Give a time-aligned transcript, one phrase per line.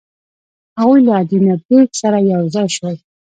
[0.79, 2.95] هغوی له ادینه بېګ سره یو ځای شول.